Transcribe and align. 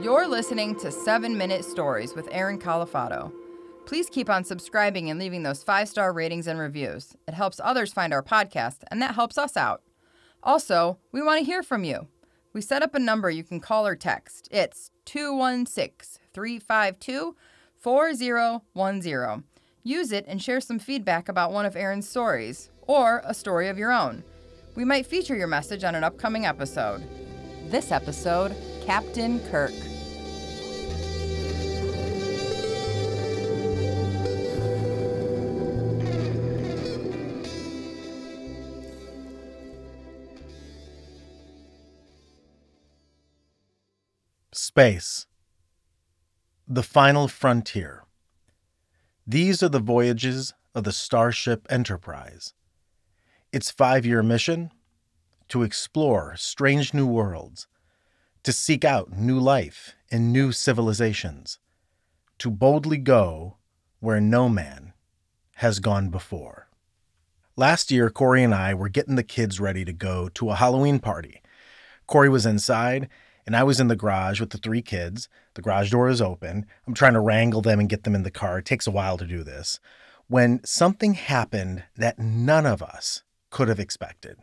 You're 0.00 0.28
listening 0.28 0.76
to 0.76 0.92
7 0.92 1.36
Minute 1.36 1.64
Stories 1.64 2.14
with 2.14 2.28
Aaron 2.30 2.58
Califato. 2.58 3.32
Please 3.84 4.08
keep 4.08 4.30
on 4.30 4.44
subscribing 4.44 5.10
and 5.10 5.18
leaving 5.18 5.42
those 5.42 5.64
five 5.64 5.88
star 5.88 6.12
ratings 6.12 6.46
and 6.46 6.60
reviews. 6.60 7.16
It 7.26 7.34
helps 7.34 7.60
others 7.64 7.92
find 7.92 8.12
our 8.12 8.22
podcast, 8.22 8.84
and 8.92 9.02
that 9.02 9.16
helps 9.16 9.36
us 9.36 9.56
out. 9.56 9.82
Also, 10.40 10.98
we 11.10 11.20
want 11.20 11.40
to 11.40 11.44
hear 11.44 11.64
from 11.64 11.82
you. 11.82 12.06
We 12.52 12.60
set 12.60 12.80
up 12.84 12.94
a 12.94 13.00
number 13.00 13.28
you 13.28 13.42
can 13.42 13.58
call 13.58 13.88
or 13.88 13.96
text. 13.96 14.46
It's 14.52 14.92
216 15.06 16.22
352 16.32 17.34
4010. 17.76 19.44
Use 19.82 20.12
it 20.12 20.24
and 20.28 20.40
share 20.40 20.60
some 20.60 20.78
feedback 20.78 21.28
about 21.28 21.50
one 21.50 21.66
of 21.66 21.74
Aaron's 21.74 22.08
stories 22.08 22.70
or 22.82 23.20
a 23.24 23.34
story 23.34 23.66
of 23.66 23.78
your 23.78 23.90
own. 23.90 24.22
We 24.76 24.84
might 24.84 25.06
feature 25.06 25.34
your 25.34 25.48
message 25.48 25.82
on 25.82 25.96
an 25.96 26.04
upcoming 26.04 26.46
episode. 26.46 27.02
This 27.68 27.90
episode, 27.90 28.54
Captain 28.86 29.40
Kirk. 29.50 29.72
Space. 44.60 45.26
The 46.66 46.82
Final 46.82 47.28
Frontier. 47.28 48.02
These 49.24 49.62
are 49.62 49.68
the 49.68 49.78
voyages 49.78 50.52
of 50.74 50.82
the 50.82 50.90
Starship 50.90 51.64
Enterprise. 51.70 52.54
Its 53.52 53.70
five 53.70 54.04
year 54.04 54.20
mission 54.20 54.72
to 55.48 55.62
explore 55.62 56.34
strange 56.36 56.92
new 56.92 57.06
worlds, 57.06 57.68
to 58.42 58.52
seek 58.52 58.84
out 58.84 59.12
new 59.12 59.38
life 59.38 59.94
and 60.10 60.32
new 60.32 60.50
civilizations, 60.50 61.60
to 62.38 62.50
boldly 62.50 62.98
go 62.98 63.58
where 64.00 64.20
no 64.20 64.48
man 64.48 64.92
has 65.54 65.78
gone 65.78 66.10
before. 66.10 66.66
Last 67.54 67.92
year, 67.92 68.10
Corey 68.10 68.42
and 68.42 68.52
I 68.52 68.74
were 68.74 68.88
getting 68.88 69.14
the 69.14 69.22
kids 69.22 69.60
ready 69.60 69.84
to 69.84 69.92
go 69.92 70.28
to 70.30 70.50
a 70.50 70.56
Halloween 70.56 70.98
party. 70.98 71.42
Corey 72.08 72.28
was 72.28 72.44
inside, 72.44 73.08
and 73.48 73.56
I 73.56 73.62
was 73.62 73.80
in 73.80 73.88
the 73.88 73.96
garage 73.96 74.40
with 74.40 74.50
the 74.50 74.58
three 74.58 74.82
kids. 74.82 75.26
The 75.54 75.62
garage 75.62 75.90
door 75.90 76.10
is 76.10 76.20
open. 76.20 76.66
I'm 76.86 76.92
trying 76.92 77.14
to 77.14 77.20
wrangle 77.20 77.62
them 77.62 77.80
and 77.80 77.88
get 77.88 78.04
them 78.04 78.14
in 78.14 78.22
the 78.22 78.30
car. 78.30 78.58
It 78.58 78.66
takes 78.66 78.86
a 78.86 78.90
while 78.90 79.16
to 79.16 79.26
do 79.26 79.42
this. 79.42 79.80
When 80.26 80.62
something 80.66 81.14
happened 81.14 81.84
that 81.96 82.18
none 82.18 82.66
of 82.66 82.82
us 82.82 83.22
could 83.48 83.68
have 83.68 83.80
expected. 83.80 84.36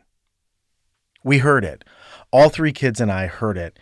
We 1.22 1.38
heard 1.38 1.64
it. 1.64 1.84
All 2.32 2.48
three 2.48 2.72
kids 2.72 3.00
and 3.00 3.12
I 3.12 3.28
heard 3.28 3.56
it. 3.56 3.78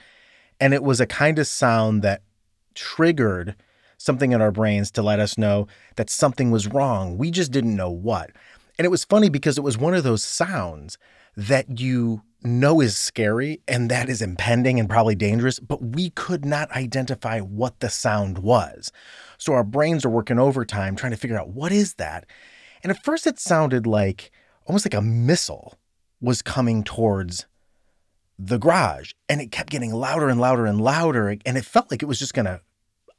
And 0.60 0.74
it 0.74 0.82
was 0.82 1.00
a 1.00 1.06
kind 1.06 1.38
of 1.38 1.46
sound 1.46 2.02
that 2.02 2.20
triggered 2.74 3.56
something 3.96 4.32
in 4.32 4.42
our 4.42 4.52
brains 4.52 4.90
to 4.90 5.02
let 5.02 5.20
us 5.20 5.38
know 5.38 5.66
that 5.96 6.10
something 6.10 6.50
was 6.50 6.68
wrong. 6.68 7.16
We 7.16 7.30
just 7.30 7.50
didn't 7.50 7.74
know 7.74 7.90
what. 7.90 8.30
And 8.78 8.84
it 8.84 8.90
was 8.90 9.06
funny 9.06 9.30
because 9.30 9.56
it 9.56 9.64
was 9.64 9.78
one 9.78 9.94
of 9.94 10.04
those 10.04 10.22
sounds 10.22 10.98
that 11.34 11.80
you 11.80 12.20
know 12.44 12.80
is 12.80 12.96
scary 12.96 13.60
and 13.66 13.90
that 13.90 14.08
is 14.08 14.22
impending 14.22 14.78
and 14.78 14.88
probably 14.88 15.14
dangerous, 15.14 15.58
but 15.58 15.82
we 15.82 16.10
could 16.10 16.44
not 16.44 16.70
identify 16.72 17.40
what 17.40 17.80
the 17.80 17.88
sound 17.88 18.38
was. 18.38 18.92
So 19.38 19.54
our 19.54 19.64
brains 19.64 20.04
are 20.04 20.10
working 20.10 20.38
overtime 20.38 20.96
trying 20.96 21.12
to 21.12 21.18
figure 21.18 21.38
out 21.38 21.48
what 21.48 21.72
is 21.72 21.94
that. 21.94 22.26
And 22.82 22.90
at 22.90 23.02
first 23.02 23.26
it 23.26 23.38
sounded 23.38 23.86
like 23.86 24.30
almost 24.66 24.84
like 24.86 24.94
a 24.94 25.02
missile 25.02 25.78
was 26.20 26.42
coming 26.42 26.84
towards 26.84 27.46
the 28.38 28.58
garage 28.58 29.12
and 29.28 29.40
it 29.40 29.52
kept 29.52 29.70
getting 29.70 29.92
louder 29.92 30.28
and 30.28 30.40
louder 30.40 30.66
and 30.66 30.80
louder 30.80 31.28
and 31.28 31.56
it 31.58 31.64
felt 31.64 31.90
like 31.90 32.02
it 32.02 32.06
was 32.06 32.18
just 32.18 32.34
going 32.34 32.46
to 32.46 32.60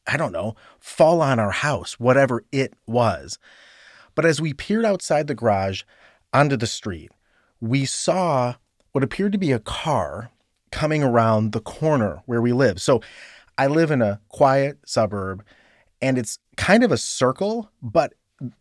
I 0.07 0.17
don't 0.17 0.31
know, 0.31 0.55
fall 0.79 1.21
on 1.21 1.39
our 1.39 1.51
house, 1.51 1.99
whatever 1.99 2.45
it 2.51 2.73
was. 2.85 3.39
But 4.13 4.25
as 4.25 4.39
we 4.39 4.53
peered 4.53 4.85
outside 4.85 5.27
the 5.27 5.33
garage 5.35 5.81
onto 6.31 6.57
the 6.57 6.67
street, 6.67 7.11
we 7.59 7.85
saw 7.85 8.55
what 8.95 9.03
appeared 9.03 9.33
to 9.33 9.37
be 9.37 9.51
a 9.51 9.59
car 9.59 10.31
coming 10.71 11.03
around 11.03 11.51
the 11.51 11.59
corner 11.59 12.21
where 12.27 12.41
we 12.41 12.53
live. 12.53 12.81
So 12.81 13.01
I 13.57 13.67
live 13.67 13.91
in 13.91 14.01
a 14.01 14.21
quiet 14.29 14.77
suburb 14.85 15.43
and 16.01 16.17
it's 16.17 16.39
kind 16.55 16.81
of 16.81 16.93
a 16.93 16.97
circle, 16.97 17.69
but 17.81 18.13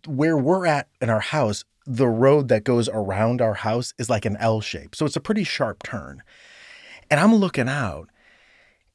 where 0.08 0.36
we're 0.36 0.66
at 0.66 0.88
in 1.00 1.08
our 1.08 1.20
house, 1.20 1.64
the 1.86 2.08
road 2.08 2.48
that 2.48 2.64
goes 2.64 2.88
around 2.88 3.40
our 3.40 3.54
house 3.54 3.94
is 3.96 4.10
like 4.10 4.24
an 4.24 4.36
L 4.40 4.60
shape. 4.60 4.96
So 4.96 5.06
it's 5.06 5.14
a 5.14 5.20
pretty 5.20 5.44
sharp 5.44 5.84
turn. 5.84 6.20
And 7.08 7.20
I'm 7.20 7.36
looking 7.36 7.68
out 7.68 8.08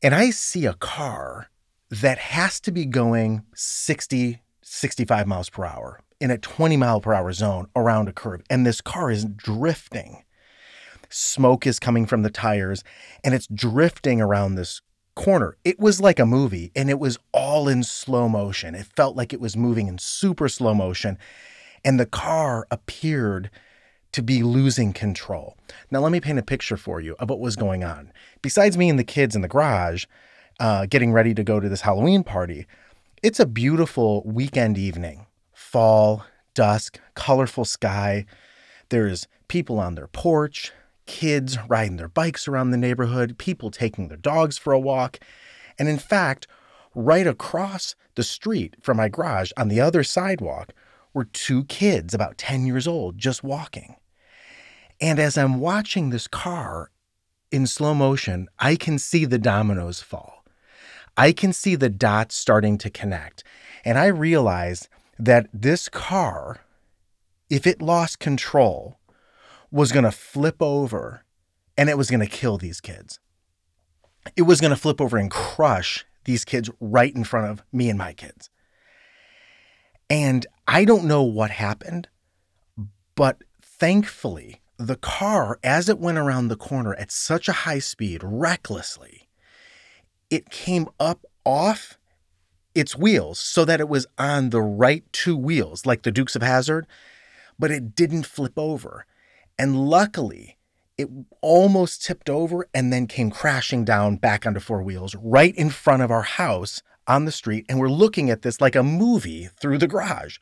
and 0.04 0.14
I 0.14 0.32
see 0.32 0.66
a 0.66 0.74
car 0.74 1.48
that 1.90 2.18
has 2.18 2.60
to 2.60 2.72
be 2.74 2.86
going 2.86 3.44
60, 3.56 4.42
65 4.62 5.26
miles 5.26 5.50
per 5.50 5.64
hour 5.64 6.02
in 6.20 6.32
a 6.32 6.38
20 6.38 6.76
mile 6.76 7.00
per 7.00 7.14
hour 7.14 7.32
zone 7.32 7.68
around 7.78 8.10
a 8.10 8.14
curve. 8.14 8.42
And 8.50 8.66
this 8.66 8.82
car 8.82 9.10
is 9.10 9.24
drifting. 9.24 10.26
Smoke 11.10 11.66
is 11.68 11.80
coming 11.80 12.06
from 12.06 12.22
the 12.22 12.30
tires 12.30 12.84
and 13.24 13.34
it's 13.34 13.48
drifting 13.48 14.22
around 14.22 14.56
this 14.56 14.82
corner. 15.16 15.58
It 15.66 15.80
was 15.80 16.00
like 16.00 16.20
a 16.20 16.26
movie 16.26 16.72
and 16.76 16.90
it 16.90 17.00
was 17.00 17.18
all 17.34 17.68
in 17.68 17.84
slow 17.84 18.30
motion. 18.30 18.76
It 18.76 18.86
felt 18.96 19.16
like 19.16 19.34
it 19.34 19.42
was 19.42 19.58
moving 19.58 19.88
in 19.88 19.98
super 19.98 20.48
slow 20.48 20.74
motion 20.74 21.18
and 21.84 22.00
the 22.00 22.06
car 22.06 22.68
appeared 22.72 23.50
to 24.12 24.24
be 24.24 24.42
losing 24.44 24.94
control. 24.94 25.56
Now, 25.92 26.00
let 26.00 26.12
me 26.12 26.20
paint 26.20 26.40
a 26.40 26.44
picture 26.44 26.78
for 26.78 27.00
you 27.00 27.16
of 27.20 27.30
what 27.30 27.40
was 27.40 27.56
going 27.56 27.84
on. 27.84 28.12
Besides 28.42 28.78
me 28.78 28.90
and 28.90 28.98
the 28.98 29.04
kids 29.04 29.36
in 29.36 29.42
the 29.42 29.48
garage 29.48 30.06
uh, 30.60 30.88
getting 30.88 31.12
ready 31.12 31.34
to 31.34 31.44
go 31.44 31.60
to 31.60 31.70
this 31.70 31.82
Halloween 31.82 32.24
party, 32.24 32.66
it's 33.22 33.40
a 33.40 33.46
beautiful 33.46 34.24
weekend 34.26 34.78
evening. 34.78 35.26
Fall, 35.54 36.26
dusk, 36.54 37.00
colorful 37.14 37.66
sky. 37.66 38.26
There's 38.90 39.28
people 39.48 39.80
on 39.80 39.96
their 39.96 40.08
porch, 40.08 40.72
kids 41.10 41.58
riding 41.68 41.98
their 41.98 42.08
bikes 42.08 42.48
around 42.48 42.70
the 42.70 42.78
neighborhood, 42.78 43.40
people 43.40 43.72
taking 43.72 44.08
their 44.08 44.18
dogs 44.18 44.60
for 44.60 44.72
a 44.72 44.80
walk. 44.80 45.20
And 45.80 45.90
in 45.90 45.98
fact, 45.98 46.46
right 46.94 47.26
across 47.26 47.96
the 48.14 48.22
street 48.22 48.76
from 48.80 48.98
my 48.98 49.10
garage 49.10 49.52
on 49.58 49.70
the 49.70 49.82
other 49.82 50.04
sidewalk 50.04 50.72
were 51.12 51.26
two 51.26 51.64
kids 51.66 52.14
about 52.14 52.38
10 52.38 52.68
years 52.68 52.88
old 52.88 53.18
just 53.18 53.44
walking. 53.44 53.96
And 55.02 55.18
as 55.18 55.36
I'm 55.36 55.60
watching 55.60 56.12
this 56.12 56.28
car 56.28 56.92
in 57.52 57.66
slow 57.66 57.96
motion, 57.96 58.48
I 58.60 58.76
can 58.76 59.00
see 59.00 59.26
the 59.26 59.40
dominoes 59.40 60.02
fall. 60.02 60.46
I 61.18 61.32
can 61.32 61.54
see 61.54 61.76
the 61.76 61.90
dots 61.90 62.36
starting 62.36 62.78
to 62.78 62.92
connect. 62.92 63.44
And 63.84 63.98
I 63.98 64.06
realize 64.06 64.88
that 65.18 65.50
this 65.52 65.90
car, 65.90 66.60
if 67.50 67.66
it 67.66 67.82
lost 67.82 68.20
control, 68.20 68.99
was 69.72 69.92
going 69.92 70.06
to 70.06 70.12
flip 70.12 70.62
over 70.62 71.24
and 71.78 71.90
it 71.90 71.98
was 71.98 72.10
going 72.10 72.20
to 72.20 72.28
kill 72.28 72.58
these 72.58 72.82
kids. 72.82 73.20
It 74.36 74.44
was 74.44 74.60
going 74.60 74.72
to 74.72 74.80
flip 74.80 75.00
over 75.00 75.18
and 75.18 75.32
crush 75.32 76.06
these 76.26 76.44
kids 76.46 76.70
right 76.80 77.16
in 77.16 77.24
front 77.24 77.48
of 77.48 77.64
me 77.72 77.90
and 77.90 77.98
my 77.98 78.14
kids. 78.14 78.50
And 80.10 80.46
I 80.68 80.86
don't 80.86 81.06
know 81.06 81.24
what 81.24 81.52
happened, 81.52 82.08
but 83.16 83.44
thankfully, 83.62 84.62
the 84.78 84.96
car, 84.96 85.60
as 85.64 85.90
it 85.90 86.00
went 86.00 86.18
around 86.18 86.48
the 86.48 86.56
corner 86.56 86.96
at 86.96 87.12
such 87.12 87.48
a 87.48 87.54
high 87.54 87.80
speed, 87.80 88.22
recklessly, 88.24 89.28
it 90.30 90.50
came 90.50 90.88
up 91.00 91.26
off 91.46 91.98
its 92.74 92.96
wheels 92.96 93.40
so 93.40 93.66
that 93.66 93.80
it 93.80 93.90
was 93.90 94.08
on 94.18 94.50
the 94.50 94.62
right 94.62 95.04
two 95.12 95.36
wheels, 95.36 95.86
like 95.86 96.04
the 96.04 96.12
Dukes 96.12 96.36
of 96.36 96.42
Hazzard, 96.42 96.88
but 97.58 97.72
it 97.72 97.96
didn't 97.96 98.26
flip 98.26 98.54
over. 98.58 99.06
And 99.60 99.90
luckily, 99.90 100.58
it 100.98 101.10
almost 101.42 102.04
tipped 102.04 102.30
over 102.30 102.68
and 102.74 102.92
then 102.92 103.08
came 103.08 103.30
crashing 103.30 103.84
down 103.84 104.16
back 104.16 104.48
onto 104.48 104.62
four 104.62 104.82
wheels 104.82 105.16
right 105.22 105.54
in 105.56 105.70
front 105.70 106.02
of 106.02 106.10
our 106.10 106.24
house 106.24 106.82
on 107.08 107.26
the 107.26 107.32
street. 107.32 107.66
And 107.68 107.78
we're 107.78 107.90
looking 107.90 108.30
at 108.30 108.42
this 108.42 108.62
like 108.62 108.76
a 108.76 108.84
movie 108.84 109.50
through 109.60 109.78
the 109.78 109.88
garage. 109.88 110.38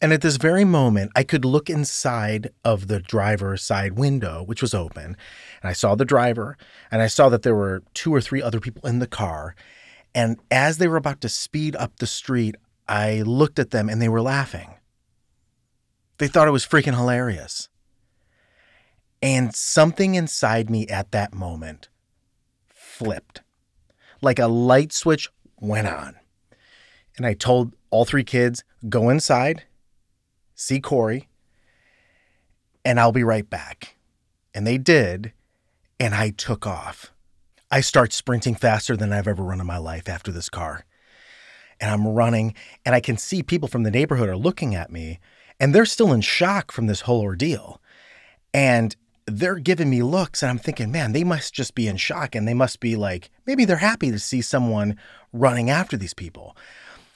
And 0.00 0.12
at 0.12 0.22
this 0.22 0.38
very 0.38 0.64
moment, 0.64 1.12
I 1.14 1.22
could 1.22 1.44
look 1.44 1.70
inside 1.70 2.50
of 2.64 2.88
the 2.88 2.98
driver's 2.98 3.62
side 3.62 3.96
window, 3.96 4.42
which 4.42 4.60
was 4.60 4.74
open. 4.74 5.04
And 5.04 5.70
I 5.70 5.72
saw 5.72 5.94
the 5.94 6.04
driver, 6.04 6.56
and 6.90 7.00
I 7.00 7.06
saw 7.06 7.28
that 7.28 7.42
there 7.42 7.54
were 7.54 7.84
two 7.94 8.12
or 8.12 8.20
three 8.20 8.42
other 8.42 8.58
people 8.58 8.88
in 8.88 8.98
the 8.98 9.06
car. 9.06 9.54
And 10.16 10.40
as 10.50 10.78
they 10.78 10.88
were 10.88 10.96
about 10.96 11.20
to 11.20 11.28
speed 11.28 11.76
up 11.76 11.96
the 11.96 12.08
street, 12.08 12.56
I 12.88 13.22
looked 13.22 13.60
at 13.60 13.70
them 13.70 13.88
and 13.88 14.02
they 14.02 14.08
were 14.08 14.20
laughing. 14.20 14.74
They 16.18 16.26
thought 16.26 16.48
it 16.48 16.52
was 16.52 16.66
freaking 16.66 16.96
hilarious. 16.96 17.68
And 19.22 19.54
something 19.54 20.16
inside 20.16 20.68
me 20.68 20.86
at 20.88 21.12
that 21.12 21.32
moment 21.32 21.88
flipped. 22.66 23.42
Like 24.20 24.38
a 24.38 24.48
light 24.48 24.92
switch 24.92 25.28
went 25.60 25.86
on. 25.86 26.16
And 27.16 27.24
I 27.24 27.34
told 27.34 27.74
all 27.90 28.04
three 28.04 28.24
kids, 28.24 28.64
go 28.88 29.08
inside 29.08 29.64
see 30.62 30.80
Corey, 30.80 31.28
and 32.84 33.00
I'll 33.00 33.12
be 33.12 33.24
right 33.24 33.48
back. 33.48 33.96
And 34.54 34.66
they 34.66 34.78
did, 34.78 35.32
and 35.98 36.14
I 36.14 36.30
took 36.30 36.66
off. 36.66 37.12
I 37.70 37.80
start 37.80 38.12
sprinting 38.12 38.54
faster 38.54 38.96
than 38.96 39.12
I've 39.12 39.28
ever 39.28 39.42
run 39.42 39.60
in 39.60 39.66
my 39.66 39.78
life 39.78 40.08
after 40.08 40.30
this 40.30 40.48
car. 40.48 40.84
And 41.80 41.90
I'm 41.90 42.06
running, 42.06 42.54
and 42.84 42.94
I 42.94 43.00
can 43.00 43.16
see 43.16 43.42
people 43.42 43.68
from 43.68 43.82
the 43.82 43.90
neighborhood 43.90 44.28
are 44.28 44.36
looking 44.36 44.74
at 44.74 44.92
me, 44.92 45.18
and 45.58 45.74
they're 45.74 45.84
still 45.84 46.12
in 46.12 46.20
shock 46.20 46.70
from 46.70 46.86
this 46.86 47.02
whole 47.02 47.22
ordeal. 47.22 47.80
And 48.54 48.94
they're 49.38 49.56
giving 49.56 49.90
me 49.90 50.02
looks, 50.02 50.42
and 50.42 50.50
I'm 50.50 50.58
thinking, 50.58 50.92
man, 50.92 51.12
they 51.12 51.24
must 51.24 51.54
just 51.54 51.74
be 51.74 51.88
in 51.88 51.96
shock, 51.96 52.34
and 52.34 52.46
they 52.46 52.54
must 52.54 52.80
be 52.80 52.96
like, 52.96 53.30
maybe 53.46 53.64
they're 53.64 53.76
happy 53.76 54.10
to 54.10 54.18
see 54.18 54.42
someone 54.42 54.96
running 55.32 55.70
after 55.70 55.96
these 55.96 56.14
people. 56.14 56.56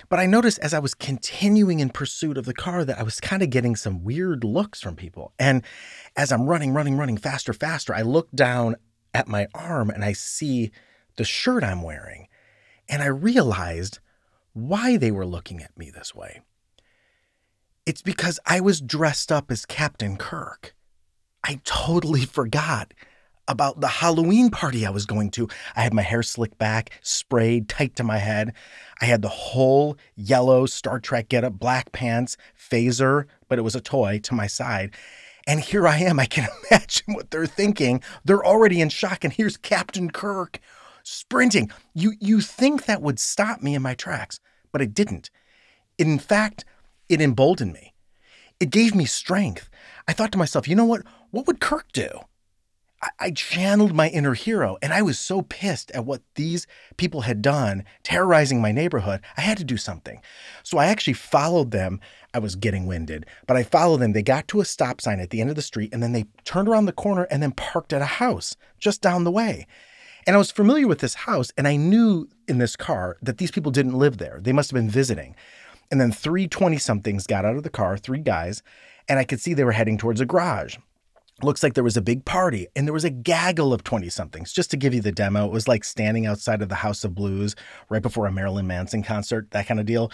But 0.09 0.21
I 0.21 0.27
noticed 0.27 0.59
as 0.61 0.73
I 0.73 0.79
was 0.79 0.95
continuing 0.95 1.81
in 1.81 1.91
pursuit 1.91 2.39
of 2.39 2.45
the 2.45 2.55
car 2.55 2.85
that 2.85 2.99
I 2.99 3.03
was 3.03 3.21
kind 3.21 3.43
of 3.43 3.51
getting 3.51 3.75
some 3.75 4.05
weird 4.05 4.45
looks 4.45 4.81
from 4.81 4.95
people. 4.95 5.33
And 5.39 5.65
as 6.17 6.31
I'm 6.31 6.47
running, 6.47 6.73
running, 6.73 6.97
running 6.97 7.17
faster, 7.17 7.53
faster, 7.53 7.93
I 7.93 8.03
look 8.03 8.31
down 8.33 8.77
at 9.12 9.27
my 9.27 9.49
arm 9.53 9.91
and 9.91 10.05
I 10.05 10.12
see 10.12 10.71
the 11.17 11.25
shirt 11.25 11.65
I'm 11.65 11.83
wearing. 11.83 12.29
And 12.89 13.03
I 13.03 13.07
realized 13.07 13.99
why 14.53 14.97
they 14.97 15.11
were 15.11 15.27
looking 15.27 15.61
at 15.61 15.77
me 15.77 15.91
this 15.91 16.15
way. 16.15 16.41
It's 17.85 18.03
because 18.03 18.39
I 18.47 18.61
was 18.61 18.81
dressed 18.81 19.33
up 19.33 19.51
as 19.51 19.67
Captain 19.67 20.17
Kirk. 20.17 20.75
I 21.47 21.61
totally 21.65 22.25
forgot 22.25 22.93
about 23.49 23.81
the 23.81 23.87
Halloween 23.87 24.51
party 24.51 24.85
I 24.85 24.91
was 24.91 25.07
going 25.07 25.31
to. 25.33 25.49
I 25.77 25.83
had 25.83 25.95
my 25.95 26.03
hair 26.03 26.23
slicked 26.23 26.59
back, 26.59 26.91
sprayed 27.03 27.69
tight 27.69 27.95
to 27.97 28.05
my 28.05 28.19
head. 28.19 28.53
I 29.01 29.05
had 29.05 29.23
the 29.23 29.29
whole 29.29 29.97
yellow 30.17 30.67
Star 30.67 30.99
Trek 30.99 31.29
getup, 31.29 31.53
black 31.53 31.93
pants, 31.93 32.37
phaser, 32.59 33.27
but 33.49 33.59
it 33.59 33.63
was 33.63 33.77
a 33.77 33.81
toy 33.81 34.19
to 34.25 34.35
my 34.35 34.49
side. 34.49 34.95
And 35.47 35.61
here 35.61 35.87
I 35.87 35.99
am. 35.99 36.19
I 36.19 36.27
can 36.27 36.49
imagine 36.71 37.15
what 37.15 37.31
they're 37.31 37.47
thinking. 37.47 38.03
They're 38.25 38.45
already 38.45 38.81
in 38.81 38.89
shock. 38.89 39.23
And 39.23 39.33
here's 39.33 39.57
Captain 39.57 40.11
Kirk 40.11 40.59
sprinting. 41.05 41.71
You, 41.95 42.15
you 42.19 42.41
think 42.41 42.87
that 42.87 43.01
would 43.01 43.21
stop 43.21 43.63
me 43.63 43.77
in 43.77 43.83
my 43.83 43.95
tracks, 43.95 44.41
but 44.73 44.83
it 44.83 44.93
didn't. 44.93 45.31
In 45.99 46.19
fact, 46.19 46.65
it 47.09 47.21
emboldened 47.21 47.73
me. 47.73 47.95
It 48.59 48.71
gave 48.71 48.95
me 48.95 49.05
strength. 49.05 49.69
I 50.09 50.13
thought 50.13 50.33
to 50.33 50.39
myself, 50.39 50.67
you 50.67 50.75
know 50.75 50.85
what? 50.85 51.03
What 51.37 51.47
would 51.49 51.61
Kirk 51.61 51.93
do? 51.93 52.09
I 53.21 53.31
channeled 53.31 53.94
my 53.94 54.09
inner 54.09 54.33
hero 54.33 54.79
and 54.81 54.91
I 54.91 55.03
was 55.03 55.19
so 55.19 55.43
pissed 55.43 55.91
at 55.91 56.06
what 56.06 56.23
these 56.35 56.67
people 56.97 57.21
had 57.21 57.43
done, 57.43 57.85
terrorizing 58.03 58.62
my 58.62 58.73
neighborhood. 58.73 59.21
I 59.37 59.43
had 59.43 59.59
to 59.59 59.65
do 59.65 59.77
something. 59.77 60.23
So 60.62 60.79
I 60.79 60.87
actually 60.87 61.12
followed 61.12 61.73
them. 61.73 62.00
I 62.33 62.38
was 62.38 62.56
getting 62.56 62.87
winded, 62.87 63.27
but 63.47 63.55
I 63.55 63.65
followed 63.65 63.99
them. 63.99 64.15
They 64.15 64.23
got 64.23 64.49
to 64.49 64.62
a 64.62 64.65
stop 64.65 65.03
sign 65.03 65.21
at 65.21 65.29
the 65.29 65.43
end 65.43 65.50
of 65.50 65.56
the 65.56 65.61
street 65.61 65.93
and 65.93 66.03
then 66.03 66.12
they 66.12 66.25
turned 66.44 66.69
around 66.71 66.87
the 66.87 66.93
corner 66.93 67.25
and 67.25 67.43
then 67.43 67.53
parked 67.53 67.93
at 67.93 68.00
a 68.00 68.06
house 68.06 68.56
just 68.79 69.03
down 69.03 69.25
the 69.25 69.31
way. 69.31 69.67
And 70.27 70.37
I 70.37 70.38
was 70.38 70.50
familiar 70.50 70.88
with 70.88 71.00
this 71.00 71.15
house 71.15 71.53
and 71.59 71.69
I 71.69 71.77
knew 71.77 72.31
in 72.49 72.56
this 72.56 72.77
car 72.77 73.19
that 73.21 73.37
these 73.37 73.50
people 73.50 73.73
didn't 73.73 73.99
live 73.99 74.17
there. 74.17 74.38
They 74.41 74.55
must 74.55 74.71
have 74.71 74.77
been 74.77 74.88
visiting. 74.88 75.37
And 75.91 76.00
then 76.00 76.12
three 76.12 76.49
20 76.49 76.79
somethings 76.79 77.27
got 77.27 77.44
out 77.44 77.56
of 77.56 77.62
the 77.62 77.69
car, 77.69 77.99
three 77.99 78.21
guys, 78.21 78.62
and 79.06 79.19
I 79.19 79.25
could 79.25 79.43
see 79.43 79.53
they 79.53 79.65
were 79.65 79.73
heading 79.73 79.99
towards 79.99 80.23
a 80.23 80.25
garage 80.25 80.79
looks 81.43 81.62
like 81.62 81.75
there 81.75 81.85
was 81.85 81.97
a 81.97 82.03
big 82.03 82.25
party 82.25 82.67
and 82.75 82.87
there 82.87 82.94
was 82.94 83.05
a 83.05 83.11
gaggle 83.11 83.73
of 83.73 83.85
20 83.85 84.09
somethings. 84.09 84.53
Just 84.53 84.71
to 84.71 84.77
give 84.77 84.94
you 84.94 85.00
the 85.00 85.12
demo, 85.12 85.44
it 85.44 85.53
was 85.53 85.69
like 85.69 85.85
standing 85.85 86.27
outside 86.27 86.62
of 86.62 86.69
the 86.69 86.77
House 86.77 87.05
of 87.05 87.15
Blues 87.15 87.55
right 87.91 88.03
before 88.03 88.27
a 88.27 88.33
Marilyn 88.33 88.67
Manson 88.67 89.03
concert, 89.03 89.50
that 89.50 89.67
kind 89.67 89.79
of 89.79 89.87
deal. 89.87 90.11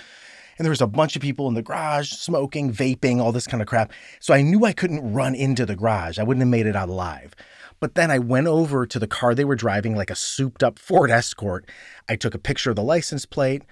And 0.58 0.64
there 0.64 0.70
was 0.70 0.80
a 0.80 0.86
bunch 0.86 1.16
of 1.16 1.22
people 1.22 1.48
in 1.48 1.54
the 1.54 1.62
garage 1.62 2.10
smoking, 2.10 2.72
vaping, 2.72 3.20
all 3.20 3.32
this 3.32 3.46
kind 3.46 3.62
of 3.62 3.68
crap. 3.68 3.92
So 4.20 4.34
I 4.34 4.42
knew 4.42 4.64
I 4.64 4.72
couldn't 4.72 5.12
run 5.12 5.34
into 5.34 5.64
the 5.64 5.76
garage. 5.76 6.18
I 6.18 6.24
wouldn't 6.24 6.42
have 6.42 6.50
made 6.50 6.66
it 6.66 6.76
out 6.76 6.88
alive. 6.88 7.34
But 7.80 7.94
then 7.94 8.10
I 8.10 8.18
went 8.18 8.46
over 8.46 8.86
to 8.86 8.98
the 8.98 9.08
car 9.08 9.34
they 9.34 9.44
were 9.44 9.56
driving, 9.56 9.96
like 9.96 10.10
a 10.10 10.14
souped 10.14 10.62
up 10.62 10.78
Ford 10.78 11.10
Escort. 11.10 11.68
I 12.08 12.16
took 12.16 12.34
a 12.34 12.38
picture 12.38 12.70
of 12.70 12.76
the 12.76 12.82
license 12.82 13.26
plate 13.26 13.62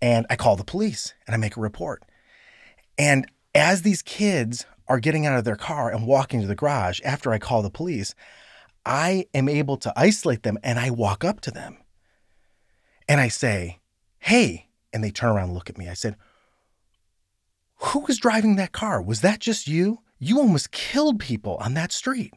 and 0.00 0.26
I 0.30 0.36
call 0.36 0.56
the 0.56 0.64
police 0.64 1.14
and 1.26 1.34
I 1.34 1.38
make 1.38 1.56
a 1.56 1.60
report. 1.60 2.02
And 2.98 3.26
as 3.54 3.82
these 3.82 4.02
kids 4.02 4.66
are 4.88 5.00
getting 5.00 5.26
out 5.26 5.38
of 5.38 5.44
their 5.44 5.56
car 5.56 5.90
and 5.90 6.06
walking 6.06 6.40
to 6.40 6.46
the 6.46 6.54
garage 6.54 7.00
after 7.04 7.32
I 7.32 7.38
call 7.38 7.62
the 7.62 7.70
police, 7.70 8.14
I 8.84 9.26
am 9.34 9.48
able 9.48 9.76
to 9.78 9.92
isolate 9.96 10.42
them 10.42 10.58
and 10.62 10.78
I 10.78 10.90
walk 10.90 11.24
up 11.24 11.40
to 11.42 11.50
them 11.50 11.78
and 13.08 13.20
I 13.20 13.28
say, 13.28 13.80
Hey, 14.18 14.68
and 14.92 15.02
they 15.02 15.10
turn 15.10 15.30
around 15.30 15.46
and 15.46 15.54
look 15.54 15.70
at 15.70 15.78
me. 15.78 15.88
I 15.88 15.94
said, 15.94 16.16
Who 17.76 18.00
was 18.00 18.18
driving 18.18 18.56
that 18.56 18.72
car? 18.72 19.00
Was 19.02 19.20
that 19.20 19.40
just 19.40 19.68
you? 19.68 20.00
You 20.18 20.38
almost 20.38 20.70
killed 20.70 21.18
people 21.18 21.56
on 21.56 21.74
that 21.74 21.92
street. 21.92 22.34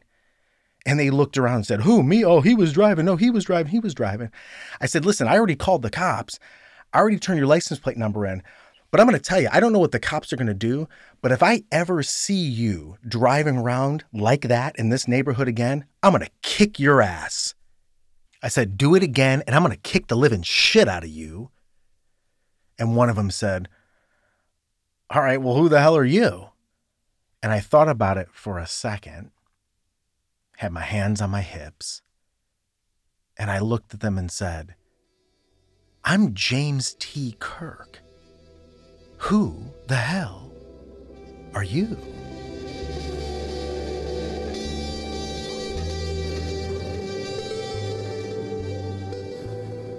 And 0.84 0.98
they 1.00 1.10
looked 1.10 1.36
around 1.36 1.56
and 1.56 1.66
said, 1.66 1.82
Who? 1.82 2.02
Me? 2.02 2.24
Oh, 2.24 2.40
he 2.40 2.54
was 2.54 2.72
driving. 2.72 3.06
No, 3.06 3.16
he 3.16 3.30
was 3.30 3.44
driving. 3.44 3.72
He 3.72 3.80
was 3.80 3.94
driving. 3.94 4.30
I 4.80 4.86
said, 4.86 5.04
Listen, 5.04 5.28
I 5.28 5.36
already 5.36 5.56
called 5.56 5.82
the 5.82 5.90
cops. 5.90 6.38
I 6.92 6.98
already 6.98 7.18
turned 7.18 7.38
your 7.38 7.48
license 7.48 7.80
plate 7.80 7.96
number 7.96 8.24
in. 8.26 8.42
But 8.90 9.00
I'm 9.00 9.06
going 9.06 9.18
to 9.18 9.22
tell 9.22 9.40
you, 9.40 9.48
I 9.52 9.60
don't 9.60 9.72
know 9.72 9.78
what 9.78 9.92
the 9.92 10.00
cops 10.00 10.32
are 10.32 10.36
going 10.36 10.46
to 10.46 10.54
do, 10.54 10.88
but 11.20 11.32
if 11.32 11.42
I 11.42 11.64
ever 11.72 12.02
see 12.02 12.34
you 12.34 12.96
driving 13.06 13.58
around 13.58 14.04
like 14.12 14.42
that 14.42 14.76
in 14.78 14.90
this 14.90 15.08
neighborhood 15.08 15.48
again, 15.48 15.84
I'm 16.02 16.12
going 16.12 16.24
to 16.24 16.30
kick 16.42 16.78
your 16.78 17.02
ass. 17.02 17.54
I 18.42 18.48
said, 18.48 18.78
do 18.78 18.94
it 18.94 19.02
again, 19.02 19.42
and 19.46 19.56
I'm 19.56 19.62
going 19.62 19.74
to 19.74 19.80
kick 19.80 20.06
the 20.06 20.16
living 20.16 20.42
shit 20.42 20.88
out 20.88 21.02
of 21.02 21.10
you. 21.10 21.50
And 22.78 22.94
one 22.94 23.08
of 23.08 23.16
them 23.16 23.30
said, 23.30 23.68
All 25.10 25.22
right, 25.22 25.40
well, 25.40 25.56
who 25.56 25.68
the 25.68 25.80
hell 25.80 25.96
are 25.96 26.04
you? 26.04 26.50
And 27.42 27.52
I 27.52 27.60
thought 27.60 27.88
about 27.88 28.18
it 28.18 28.28
for 28.32 28.58
a 28.58 28.66
second, 28.66 29.30
had 30.58 30.72
my 30.72 30.82
hands 30.82 31.20
on 31.20 31.30
my 31.30 31.40
hips, 31.40 32.02
and 33.38 33.50
I 33.50 33.58
looked 33.58 33.94
at 33.94 34.00
them 34.00 34.18
and 34.18 34.30
said, 34.30 34.74
I'm 36.04 36.34
James 36.34 36.94
T. 36.98 37.36
Kirk. 37.38 38.00
Who 39.26 39.56
the 39.88 39.96
hell 39.96 40.52
are 41.52 41.64
you? 41.64 41.98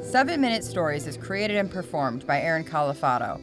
Seven 0.01 0.39
Minute 0.39 0.63
Stories 0.63 1.07
is 1.07 1.17
created 1.17 1.57
and 1.57 1.69
performed 1.69 2.25
by 2.25 2.39
Aaron 2.39 2.63
Califato. 2.63 3.41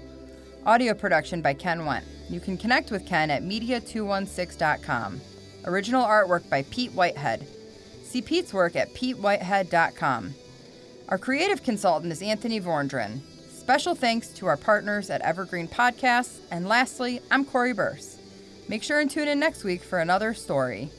Audio 0.65 0.95
production 0.95 1.43
by 1.43 1.53
Ken 1.53 1.85
Went. 1.85 2.07
You 2.31 2.41
can 2.41 2.57
connect 2.57 2.91
with 2.91 3.05
Ken 3.05 3.31
at 3.31 3.43
media216.com. 3.43 5.21
Original 5.67 6.03
artwork 6.03 6.49
by 6.49 6.63
Pete 6.71 6.93
Whitehead. 6.93 7.47
See 8.05 8.23
Pete's 8.23 8.55
work 8.55 8.75
at 8.75 8.95
petewhitehead.com. 8.95 10.35
Our 11.11 11.19
creative 11.19 11.63
consultant 11.63 12.11
is 12.11 12.23
Anthony 12.23 12.59
Vorndren. 12.59 13.21
Special 13.65 13.95
thanks 13.95 14.29
to 14.29 14.45
our 14.45 14.59
partners 14.59 15.09
at 15.09 15.23
Evergreen 15.23 15.69
Podcasts. 15.69 16.41
And 16.51 16.69
lastly, 16.69 17.21
I'm 17.31 17.47
Corey 17.47 17.73
Burse. 17.73 18.19
Make 18.69 18.83
sure 18.83 19.01
and 19.01 19.11
tune 19.11 19.27
in 19.27 19.41
next 19.41 19.65
week 19.65 19.83
for 19.83 20.01
another 20.01 20.35
story. 20.35 20.91